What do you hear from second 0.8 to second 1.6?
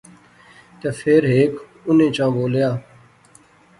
فیر ہیک